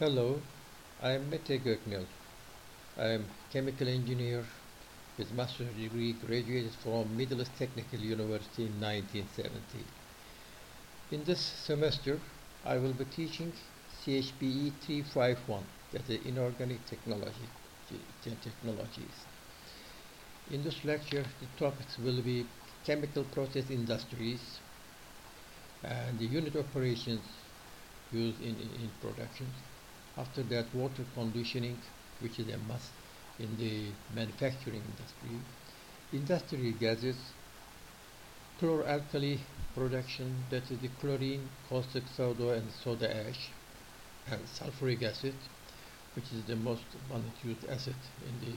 [0.00, 0.40] Hello,
[1.00, 2.04] I am Mete Göknel.
[2.98, 4.44] I am chemical engineer
[5.16, 9.84] with master's degree graduated from Middle East Technical University in 1970.
[11.12, 12.18] In this semester,
[12.64, 13.52] I will be teaching
[14.04, 15.62] CHBE 351,
[15.92, 17.48] that is inorganic technology,
[18.42, 19.16] technologies.
[20.50, 22.48] In this lecture, the topics will be
[22.84, 24.58] chemical process industries
[25.84, 27.22] and the unit operations
[28.10, 29.46] used in, in, in production.
[30.16, 31.78] After that, water conditioning,
[32.20, 32.90] which is a must
[33.38, 35.40] in the manufacturing industry.
[36.12, 37.16] Industrial gases,
[38.60, 39.40] chloralkali
[39.74, 43.48] production, that is the chlorine, caustic soda, and soda ash,
[44.30, 45.34] and sulfuric acid,
[46.14, 47.96] which is the most abundant used acid
[48.28, 48.54] in the,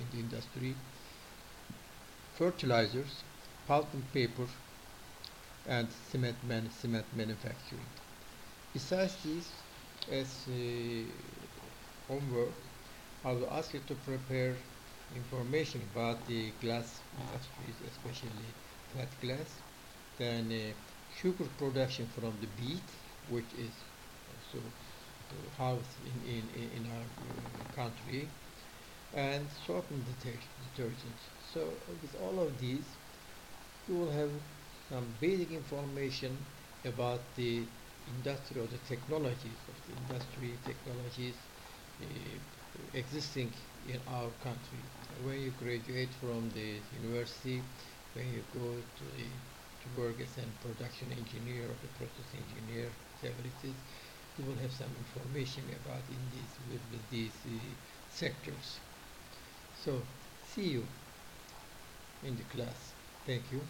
[0.00, 0.74] in the industry.
[2.36, 3.22] Fertilizers,
[3.66, 4.46] pulp and paper,
[5.68, 7.84] and cement, man, cement manufacturing.
[8.72, 9.48] Besides these,
[10.10, 10.48] as
[12.06, 12.54] homework,
[13.24, 14.56] I will ask you to prepare
[15.14, 18.54] information about the glass industries, especially
[18.92, 19.62] flat glass,
[20.16, 20.74] then uh,
[21.08, 22.90] sugar production from the beet,
[23.28, 23.84] which is
[24.28, 24.72] also
[25.30, 28.30] uh, housed in, in, in our uh, country,
[29.12, 31.22] and soap and detergents.
[31.52, 32.98] So with all of these,
[33.86, 34.30] you will have
[34.88, 36.46] some basic information
[36.84, 37.68] about the
[38.16, 41.34] industry or the technologies of the industry technologies
[42.02, 42.04] uh,
[42.94, 43.52] existing
[43.88, 44.80] in our country.
[45.24, 47.62] When you graduate from the university,
[48.14, 49.26] when you go to the
[49.82, 52.88] to work as a production engineer or the process engineer,
[53.22, 53.74] is,
[54.38, 57.58] you will have some information about in these with, with these uh,
[58.10, 58.78] sectors.
[59.84, 60.02] So
[60.54, 60.86] see you
[62.24, 62.92] in the class.
[63.26, 63.60] Thank you.